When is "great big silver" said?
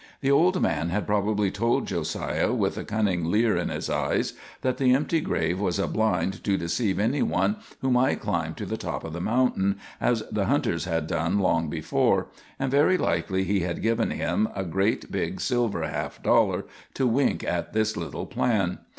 14.63-15.87